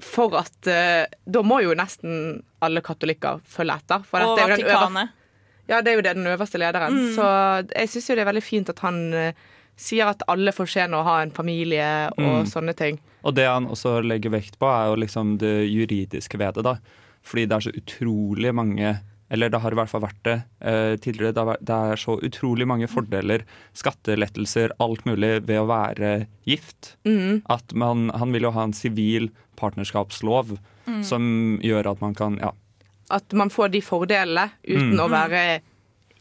[0.00, 4.02] For at eh, Da må jo nesten alle katolikker følge etter.
[4.08, 5.10] For Og Vatikanet.
[5.68, 6.94] Ja, det er jo det den øverste lederen.
[6.96, 7.14] Mm.
[7.14, 7.24] Så
[7.76, 9.32] jeg syns jo det er veldig fint at han eh,
[9.78, 12.46] sier at alle fortjener å ha en familie og Mm.
[12.50, 12.98] sånne ting.
[13.24, 16.64] Og det han også legger vekt på, er jo liksom det juridiske ved det.
[16.64, 16.76] da.
[17.22, 20.96] Fordi det er så utrolig mange eller det har i hvert fall vært det eh,
[20.96, 21.34] tidligere.
[21.60, 23.42] Det, er så utrolig mange fordeler,
[23.76, 26.94] skattelettelser, alt mulig ved å være gift.
[27.04, 27.42] Mm.
[27.50, 31.02] At man, Han vil jo ha en sivil partnerskapslov Mm.
[31.04, 32.50] som gjør at man kan ja,
[33.10, 35.00] At man får de fordelene uten Mm.
[35.00, 35.60] å være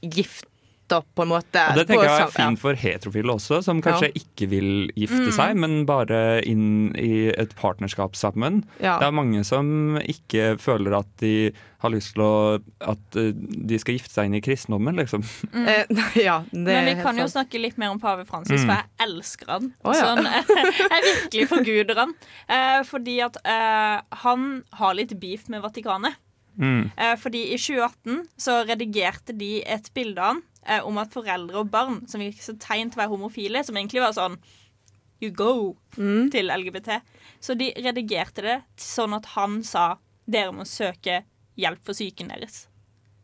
[0.04, 0.44] gift,
[0.88, 1.62] da, på en måte.
[1.72, 4.22] Og det tenker jeg er fint for heterofile også, som kanskje Ja.
[4.22, 5.32] ikke vil gifte Mm.
[5.36, 8.64] seg, men bare inn i et partnerskap sammen.
[8.80, 8.98] Ja.
[9.00, 13.78] Det er mange som ikke føler at de har lyst til å At eh, de
[13.80, 15.24] skal gifte seg inn i kristendommen, liksom.
[15.54, 15.68] Mm.
[15.68, 15.86] Eh,
[16.28, 17.48] ja, det Men vi kan jo sant.
[17.50, 18.68] snakke litt mer om pave Francis, Mm.
[18.68, 19.74] for jeg elsker han.
[19.84, 20.04] Oh, ja.
[20.16, 20.24] sånn,
[20.92, 22.14] jeg virkelig forguder han.
[22.50, 26.16] Eh, fordi at eh, han har litt beef med Vatikanet.
[26.60, 26.90] Mm.
[26.98, 31.62] Eh, fordi i 2018 så redigerte de et bilde av han eh, om at foreldre
[31.64, 34.38] og barn som virker så tegn til å være homofile, som egentlig var sånn
[35.22, 36.30] You go Mm.
[36.32, 37.02] til LGBT.
[37.42, 39.96] Så de redigerte det sånn at han sa
[40.30, 41.24] dere må søke
[41.58, 42.68] hjelp for psyken deres.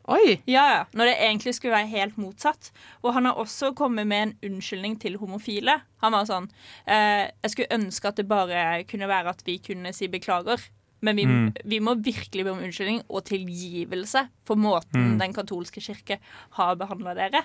[0.09, 0.41] Oi!
[0.47, 0.79] Ja, ja.
[0.91, 2.71] Når det egentlig skulle være helt motsatt.
[3.03, 5.77] Og han har også kommet med en unnskyldning til homofile.
[6.01, 6.49] Han var sånn
[6.87, 10.59] eh, Jeg skulle ønske at det bare kunne være at vi kunne si beklager.
[11.03, 11.49] Men vi, Mm.
[11.67, 15.17] vi må virkelig be om unnskyldning og tilgivelse for måten Mm.
[15.19, 16.19] den katolske kirke
[16.55, 17.43] har behandla dere.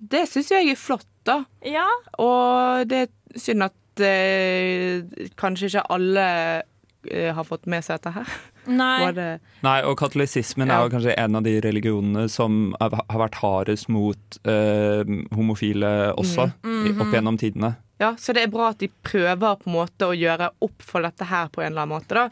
[0.00, 1.44] Det syns jeg er flott, da.
[1.62, 1.84] Ja.
[2.18, 5.02] Og det er synd at eh,
[5.36, 6.62] kanskje ikke alle
[7.10, 8.26] eh, har fått med seg dette her.
[8.66, 9.12] Nei.
[9.16, 10.78] Det Nei, og katolisismen Ja.
[10.80, 15.04] er jo kanskje en av de religionene som har har vært hardest mot eh,
[15.36, 16.84] homofile også, mm.
[16.86, 17.00] -hmm.
[17.00, 17.76] opp gjennom tidene.
[18.00, 21.02] Ja, så det er bra at de prøver på en måte å gjøre opp for
[21.02, 22.30] dette her på en eller annen måte, da.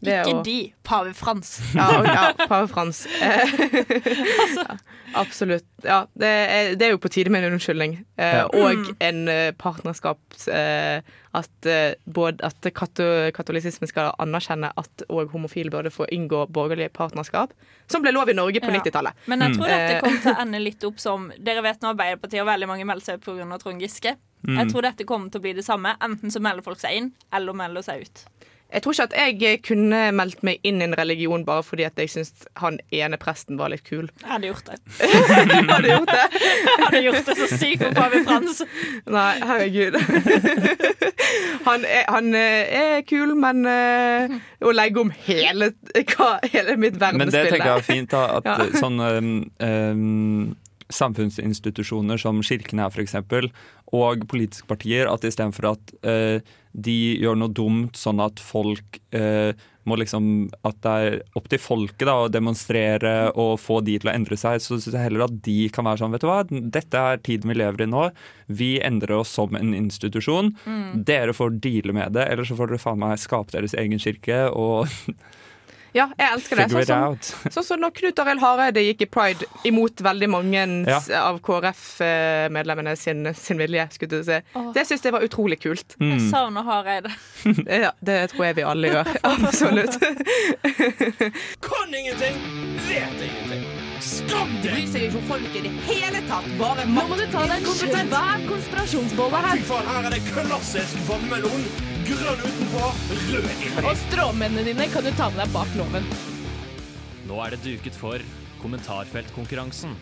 [0.00, 0.42] Det Ikke jo...
[0.46, 1.60] de, pave Frans.
[1.76, 3.02] Ja, og- ja pave Frans.
[3.20, 4.64] altså.
[4.64, 4.76] ja,
[5.20, 5.66] absolutt.
[5.84, 7.98] Ja, det er, det er jo på tide med en unnskyldning.
[8.16, 8.44] Eh, Ja.
[8.46, 8.96] Og Mm.
[9.00, 10.48] en eh, partnerskaps...
[10.48, 11.00] Eh,
[11.32, 16.90] at eh, både at kato, katolisismen skal anerkjenne at òg homofile burde få inngå borgerlige
[16.90, 17.52] partnerskap,
[17.86, 18.80] som ble lov i Norge på Ja.
[18.80, 19.12] 90-tallet.
[19.30, 21.92] Men jeg tror dette Eh, kommer til å ende litt opp som Dere vet nå
[21.92, 23.58] Arbeiderpartiet og veldig mange melder seg ut pga.
[23.62, 24.16] Trond Giske.
[24.42, 24.56] Mm.
[24.58, 25.94] Jeg tror dette kommer til å bli det samme.
[26.02, 28.24] Enten så melder folk seg inn, eller melder seg ut.
[28.72, 31.98] Jeg tror ikke at jeg kunne meldt meg inn i en religion bare fordi at
[31.98, 34.10] jeg syntes han ene presten var litt kul.
[34.22, 34.78] Jeg hadde gjort det.
[35.72, 36.26] Hadde gjort det?
[36.40, 38.62] Jeg hadde gjort det så sykt for pave Frans.
[39.10, 39.98] Nei, herregud.
[41.66, 44.32] Han er, han eh, er kul, men uh,
[44.64, 45.70] å legge om hele,
[46.14, 48.56] hva, hele mitt Men det tenker jeg er fint, da, at Ja.
[48.80, 49.30] sånn um,
[49.60, 50.56] um,
[50.94, 53.16] samfunnsinstitusjoner som kirken er, f.eks.,
[53.96, 59.50] og politiske partier, at istedenfor at eh, de gjør noe dumt, sånn at folk eh,
[59.88, 60.24] må liksom
[60.66, 64.36] At det er opp til folket da, å demonstrere og få de til å endre
[64.38, 67.22] seg, så syns jeg heller at de kan være sånn Vet du hva, dette er
[67.24, 68.06] tiden vi lever i nå.
[68.46, 70.52] Vi endrer oss som en institusjon.
[70.66, 71.02] Mm.
[71.08, 74.44] Dere får deale med det, eller så får dere faen meg skape deres egen kirke
[74.52, 74.86] og
[75.96, 76.66] Ja, jeg elsker det.
[76.70, 80.62] Figure Sånn som, sånn som når Knut Arild Hareide gikk i pride imot veldig mange
[80.86, 81.00] Ja.
[81.24, 84.38] av KrF-medlemmene sin, sin vilje, skulle du si.
[84.54, 84.70] Åh.
[84.76, 85.96] Det syns jeg var utrolig kult.
[86.00, 86.12] Mm.
[86.16, 87.10] Jeg savner Hareide.
[87.80, 89.10] Ja, det tror jeg vi alle gjør.
[89.34, 89.96] Absolutt.
[91.64, 92.36] Kan ingenting,
[92.88, 93.64] vet ingenting.
[94.00, 94.70] Skam deg!
[94.72, 96.46] Bryr seg ikke om folk i det hele tatt.
[96.60, 99.64] Bare Nå må du ta deg en svær konspirasjonsbolle Fy her.
[99.68, 101.66] faen, her er det klassisk vannmelon.
[102.10, 102.86] Grønn utenpå,
[103.30, 103.68] rød inni.
[103.86, 106.08] Og stråmennene dine kan du ta med deg bak loven.
[107.28, 108.24] Nå er det duket for
[108.58, 109.94] kommentarfeltkonkurransen.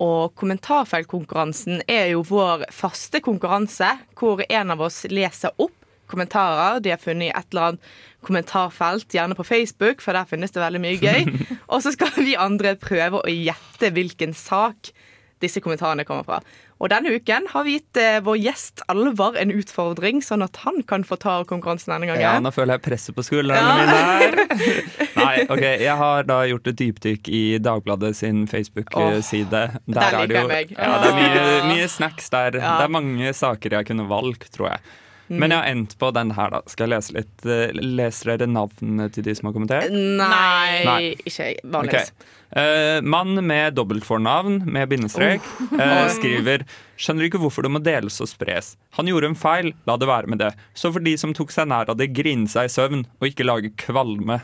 [0.00, 5.74] Og kommentarfeltkonkurransen er jo vår faste konkurranse, hvor en av oss leser opp
[6.10, 7.90] kommentarer de har funnet i et eller annet
[8.26, 11.28] kommentarfelt, gjerne på Facebook, for der finnes det veldig mye gøy.
[11.72, 14.92] Og så skal vi andre prøve å gjette hvilken sak
[15.40, 16.40] disse kommentarene kommer fra.
[16.80, 20.80] Og denne uken har vi gitt eh, vår gjest Alvar en utfordring, sånn at han
[20.88, 22.22] kan få ta konkurransen denne gangen.
[22.24, 24.38] Ja, nå føler jeg presset på skuldrene mine her.
[25.20, 29.50] Nei, ok, Jeg har da gjort et dypdykk i Dagbladet sin Facebook-side.
[29.84, 30.72] der er det liker jeg meg.
[30.78, 32.56] ja, det er mye, mye snacks der.
[32.56, 32.78] Ja.
[32.80, 34.84] Det er mange saker jeg kunne valgt, tror jeg.
[35.30, 36.60] Men jeg har endt på den her, da.
[36.70, 37.34] Skal jeg lese litt?
[37.46, 39.94] Eh, Leser dere navnene til de som har kommentert?
[39.94, 41.00] Nei, Nei.
[41.22, 41.52] ikke.
[41.70, 42.10] Vanligvis.
[42.10, 42.36] Okay.
[42.50, 45.44] Uh, mann med dobbeltfornavn med bindestrek
[45.78, 46.64] eh, skriver
[46.98, 48.72] Skjønner ikke hvorfor det må deles og spres.
[48.98, 50.50] Han gjorde en feil, la det være med det.
[50.74, 53.46] Så for de som tok seg nær av det, grine seg i søvn og ikke
[53.46, 54.40] lage kvalme.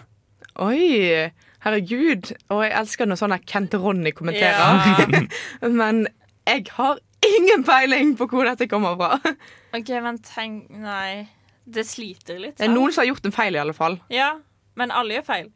[0.62, 1.32] Oi,
[1.66, 2.30] herregud.
[2.54, 5.26] Og jeg elsker når sånn Kent Ronny kommenterer.
[5.82, 6.06] Men
[6.46, 9.34] jeg har ingen peiling på hvor dette kommer fra.
[9.76, 11.28] OK, men tenk Nei.
[11.66, 12.56] Det sliter litt.
[12.60, 13.96] Det er noen som har gjort en feil, i alle fall.
[14.12, 14.36] Ja,
[14.78, 15.48] men alle gjør feil.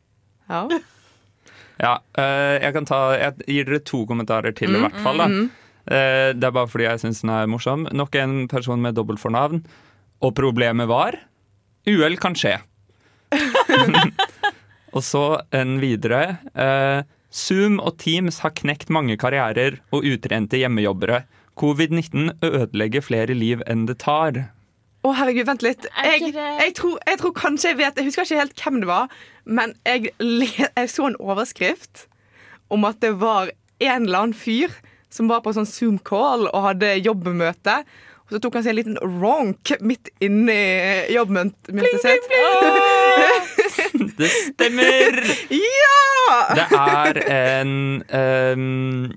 [0.50, 0.64] Ja.
[1.80, 5.16] Ja, eh, jeg kan ta Jeg gir dere to kommentarer til, i Mm, hvert fall.
[5.22, 5.46] da mm,
[5.90, 7.86] Eh, Det er bare fordi jeg syns den er morsom.
[7.96, 9.62] Nok en person med dobbeltfornavn.
[10.20, 11.16] Og problemet var
[11.88, 12.58] uhell kan skje.
[14.94, 15.22] og så
[15.56, 16.36] en videre.
[16.52, 17.00] Uh,
[17.32, 21.22] Zoom og Teams har knekt mange karrierer og utrente hjemmejobbere.
[21.60, 24.46] Covid-19 ødelegger flere liv enn det tar.
[25.00, 25.86] Å, herregud, vent litt.
[26.04, 29.12] Jeg, jeg, tror, jeg tror kanskje jeg vet Jeg husker ikke helt hvem det var,
[29.48, 32.06] men jeg, jeg så en overskrift
[32.70, 34.74] om at det var en eller annen fyr
[35.10, 37.80] som var på sånn Zoom-call og hadde jobbmøte.
[38.28, 40.60] Og så tok han seg en liten ronk midt inni
[41.10, 42.28] jobbmøtet sitt.
[44.20, 45.16] Det stemmer!
[45.50, 46.36] ja!
[46.54, 47.72] Det er en
[48.14, 49.16] ehm,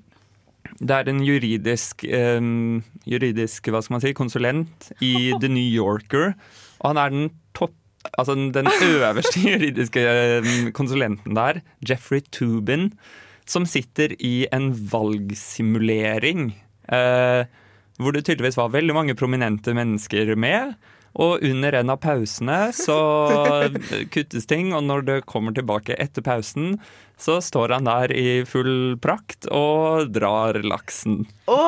[0.80, 6.34] Det er en juridisk um, Juridisk, hva skal man si, konsulent i The New Yorker.
[6.82, 7.76] Og han er den topp
[8.18, 10.02] Altså den øverste juridiske
[10.76, 12.90] konsulenten der, Jeffrey Tubin,
[13.48, 16.50] som sitter i en valgsimulering.
[16.84, 17.48] Uh,
[17.96, 20.74] hvor det tydeligvis var veldig mange prominente mennesker med.
[21.14, 22.98] Og under en av pausene så
[24.14, 26.74] kuttes ting, og når det kommer tilbake etter pausen,
[27.20, 31.22] så står han der i full prakt og drar laksen.
[31.46, 31.60] Å,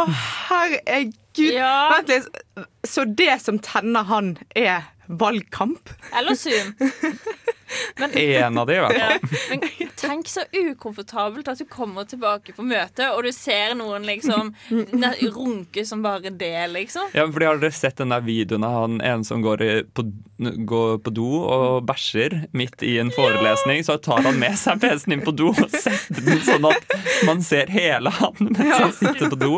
[0.49, 1.55] herregud.
[1.95, 2.43] Vent litt.
[2.87, 5.95] Så det som tenner han, er valgkamp?
[6.17, 6.75] Eller Zoom.
[7.99, 9.39] Men, En av de, i hvert ja, fall.
[9.51, 14.53] men tenk så ukomfortabelt at du kommer tilbake på møtet, og du ser noen liksom
[15.37, 17.11] runke som bare det, liksom.
[17.17, 20.05] Ja, fordi Har dere sett den der videoen av han en som går, i, på,
[20.69, 23.85] går på do og bæsjer midt i en forelesning?
[23.87, 27.43] Så tar han med seg PC-en inn på do og setter den sånn at man
[27.45, 29.53] ser hele han mens han sitter på do.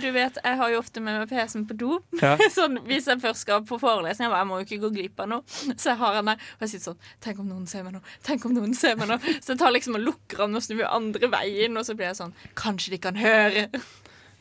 [0.00, 1.98] Du vet, Jeg har jo ofte med meg PC-en på do.
[2.22, 2.34] Ja.
[2.56, 5.30] sånn, hvis jeg først skal på forelesning, jeg, jeg må jo ikke gå glipp av
[5.34, 5.46] noe.
[5.76, 8.02] Så jeg har den der, og jeg sitter sånn Tenk om noen ser meg nå?
[8.26, 9.18] Tenk om noen ser meg nå?
[9.40, 12.20] Så jeg tar liksom og lukker den og snur andre veien, og så blir jeg
[12.22, 13.68] sånn Kanskje de kan høre?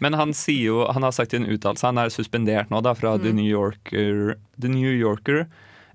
[0.01, 2.95] Men han sier jo, han har sagt i en uttalelse Han er suspendert nå da
[2.97, 4.39] fra The New Yorker.
[4.57, 5.45] The New Yorker.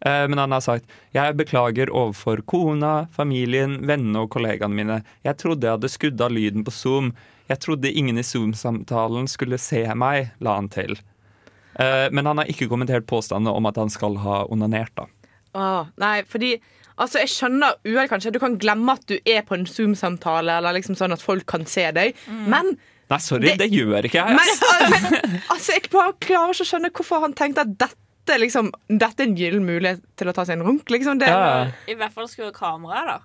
[0.01, 5.01] Eh, men han har sagt Jeg beklager overfor kona, familien, vennene og kollegaene mine.
[5.27, 7.11] Jeg trodde jeg hadde skrudd av lyden på Zoom.
[7.51, 10.99] Jeg trodde ingen i Zoom-samtalen skulle se meg, la han til.
[11.79, 15.07] Eh, men han har ikke kommentert påstandene om at han skal ha onanert, da.
[15.57, 16.57] Åh, nei, fordi
[16.97, 18.33] Altså, Jeg skjønner uhell, kanskje.
[18.33, 21.67] Du kan glemme at du er på en Zoom-samtale, eller liksom sånn at folk kan
[21.69, 22.17] se deg.
[22.49, 22.77] Men,
[23.13, 24.35] Nei, sorry, det, gjør ikke jeg.
[24.39, 28.73] men, men altså, jeg bare klarer ikke å skjønne hvorfor han tenkte at dette liksom,
[28.89, 30.89] dette er en gyllen mulighet til å ta seg en runk.
[30.91, 31.21] Liksom.
[31.23, 31.69] Det, Ja.
[31.87, 33.19] I hvert fall skru av kameraet, da.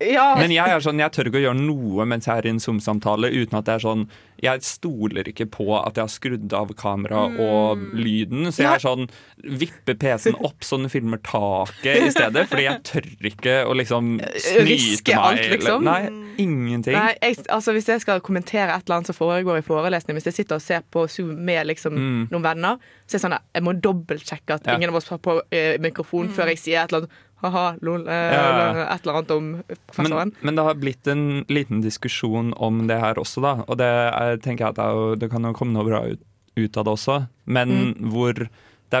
[0.00, 0.34] Ja.
[0.36, 2.58] Men jeg er sånn, jeg tør ikke å gjøre noe mens jeg er i en
[2.60, 4.08] Zoom-samtale uten at det er sånn
[4.42, 8.50] Jeg stoler ikke på at jeg har skrudd av kamera og lyden.
[8.52, 9.06] Så jeg er sånn
[9.40, 12.42] vipper PC-en opp så den filmer taket i stedet.
[12.50, 15.24] Fordi jeg tør ikke å liksom snyte Riske meg.
[15.24, 15.86] alt, liksom?
[15.88, 16.02] Nei,
[16.44, 16.92] ingenting.
[16.98, 20.28] Nei, jeg, altså Hvis jeg skal kommentere et eller annet som foregår i forelesning, hvis
[20.28, 22.28] jeg sitter og ser på Zoom med liksom Mm.
[22.30, 24.74] noen venner, så er det sånn at jeg må dobbeltsjekke at Ja.
[24.76, 26.34] ingen av oss har på eh, mikrofon Mm.
[26.36, 27.10] før jeg sier et eller annet
[27.42, 28.86] ha-ha, lol, eh, Ja.
[28.94, 29.48] et eller annet om
[29.86, 30.32] professoren.
[30.32, 33.54] Men, men det har blitt en liten diskusjon om det her også, da.
[33.68, 36.20] Og det er, tenker jeg at det, jo, det kan jo komme noe bra ut,
[36.56, 37.18] ut av det også.
[37.46, 38.10] Men Mm.
[38.12, 38.48] hvor det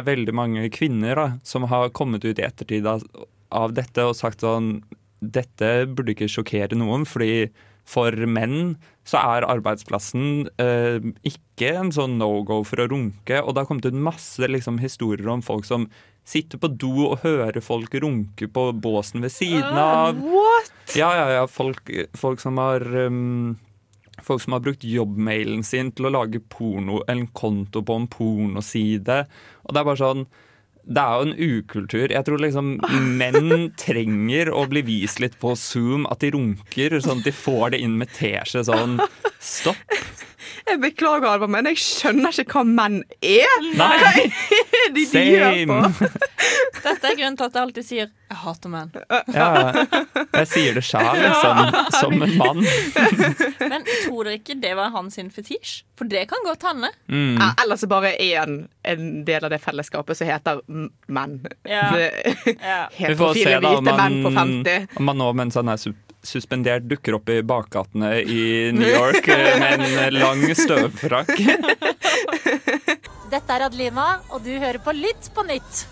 [0.00, 3.02] er veldig mange kvinner da, som har kommet ut i ettertid av,
[3.52, 4.82] av dette og sagt sånn
[5.22, 7.48] Dette burde ikke sjokkere noen, fordi
[7.88, 13.40] for menn så er arbeidsplassen eh, ikke en sånn no go for å runke.
[13.40, 15.88] Og det har kommet ut masse liksom, historier om folk som
[16.26, 20.18] sitter på do og hører folk runke på båsen ved siden av.
[20.18, 20.72] What?!
[20.98, 21.44] Ja, ja, ja.
[21.50, 23.56] Folk, folk som har um,
[24.24, 29.18] Folk som har brukt jobbmailen sin til å lage porno, en konto på en pornoside.
[29.68, 30.24] Og det er bare sånn
[30.86, 32.12] det er jo en ukultur.
[32.14, 32.76] Jeg tror liksom
[33.18, 37.74] menn trenger å bli vist litt på Zoom at de runker, sånn at de får
[37.74, 39.00] det inn med teskje sånn
[39.42, 39.82] Stopp.
[40.66, 43.52] Jeg beklager, Alva, men jeg skjønner ikke hva menn er.
[43.78, 43.86] Nei.
[44.02, 44.32] Hva er
[44.94, 46.08] det de gjør på?
[46.86, 48.90] Dette er grunnen til at jeg alltid sier 'jeg hater menn'.
[49.34, 49.84] Ja,
[50.34, 51.60] jeg sier det sjæl, liksom,
[51.94, 52.62] som en mann.
[53.70, 55.84] Men tror dere ikke det var hans fetisj?
[55.98, 56.90] For det kan godt hende.
[57.08, 57.38] Mm.
[57.38, 60.62] Ja, ellers så bare er han en del av det fellesskapet som heter
[61.06, 61.38] menn.
[61.64, 61.86] Ja.
[61.96, 62.80] Ja.
[62.98, 64.98] Vi får se da om man, menn på 50.
[64.98, 69.28] om man nå mens han er super suspendert dukker opp i bakgatene i New York
[69.28, 71.30] eh, med en lang støvfrakk.
[73.26, 75.86] Dette er Adelina, og du hører på Lytt på nytt.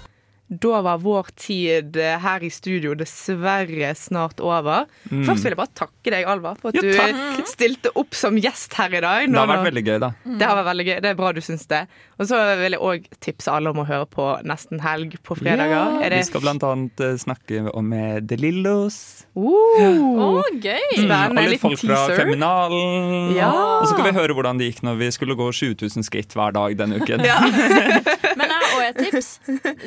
[0.49, 4.85] Da var vår tid eh, her i studio dessverre snart over.
[5.09, 5.23] Mm.
[5.25, 8.77] Først vil jeg bare takke deg, Alva, for at jo, du stilte opp som gjest
[8.77, 9.25] her i dag.
[9.25, 10.11] Det har vært veldig gøy, da.
[10.25, 10.97] Det har vært veldig gøy.
[11.01, 11.81] Det er bra du syns det.
[12.21, 15.73] Og så vil jeg òg tipse alle om å høre på Nesten helg på fredager.
[15.73, 18.99] Ja, Er det Vi skal blant annet eh, snakke om eh, De Lillos.
[19.35, 20.85] Uh, gøy!
[20.95, 21.43] Mm, Spennende.
[21.43, 22.03] og litt folk fra.
[22.15, 23.33] Feminalen.
[23.35, 23.51] Ja.
[23.81, 26.55] Og så skal vi høre hvordan det gikk når vi skulle gå 7000 skritt hver
[26.55, 27.25] dag denne uken.
[27.27, 27.41] Ja.
[28.39, 29.31] Men også et tips.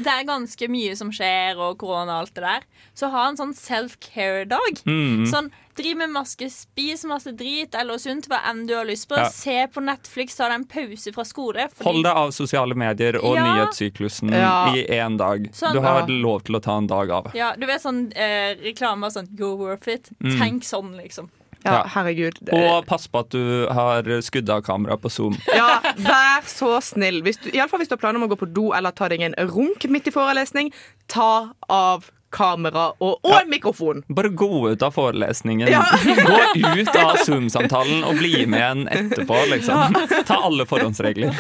[0.04, 2.66] Det er ganske mye som skjer, og korona og alt det der.
[2.98, 4.84] Så ha en sånn self-care-dag.
[4.86, 5.26] Mm.
[5.32, 9.14] Sånn, Driv med maske, spis masse drit eller sunt, hva enn du har lyst på.
[9.20, 9.28] Ja.
[9.30, 11.68] Se på Netflix, ta deg en pause fra skole.
[11.70, 13.44] fordi- Hold deg av sosiale medier og Ja.
[13.46, 14.74] nyhetssyklusen Ja.
[14.74, 15.52] i én dag.
[15.54, 15.74] Sånn.
[15.74, 16.06] Du har Ja.
[16.10, 17.32] lov til å ta en dag av.
[17.36, 20.10] Ja, du vet sånn eh, reklame sånn You're worth it.
[20.20, 20.40] Mm.
[20.40, 21.30] Tenk sånn, liksom.
[21.66, 22.38] Ja, herregud.
[22.54, 25.38] Og pass på at du har skudd av kameraet på Zoom.
[25.56, 27.22] Ja, vær så snill.
[27.26, 28.96] Hvis du, i alle fall hvis du har planer om å gå på do eller
[28.96, 30.72] ta deg en runk midt i forelesning,
[31.12, 34.02] ta av kamera og, og en mikrofon.
[34.12, 35.70] Bare gå ut av forelesningen.
[35.72, 35.84] Ja.
[36.04, 39.96] Gå ut av Zoom-samtalen og bli med igjen etterpå, liksom.
[40.28, 41.36] Ta alle forhåndsregler.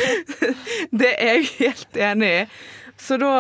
[0.92, 2.42] Det er jeg helt enig i.
[2.98, 3.34] Så da,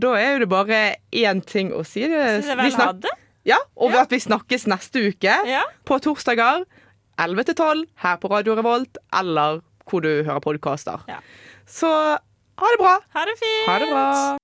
[0.00, 0.78] da er jo det bare
[1.12, 2.06] én ting å si.
[2.08, 3.12] Det, Så det er vel ha det?
[3.44, 5.62] Ja, og at vi snakkes neste uke Ja.
[5.84, 6.64] på torsdager
[7.18, 11.04] 11 til 12 her på Radio Revolt eller hvor du hører podkaster.
[11.66, 12.98] Så ha det bra.
[13.14, 13.66] Ha det fint.
[13.68, 14.38] Ha det bra.